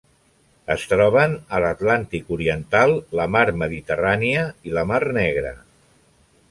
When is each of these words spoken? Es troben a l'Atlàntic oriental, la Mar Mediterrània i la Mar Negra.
Es 0.75 0.85
troben 0.93 1.35
a 1.57 1.59
l'Atlàntic 1.65 2.33
oriental, 2.37 2.93
la 3.21 3.29
Mar 3.37 3.45
Mediterrània 3.65 4.47
i 4.71 4.77
la 4.79 4.89
Mar 4.93 5.03
Negra. 5.21 5.53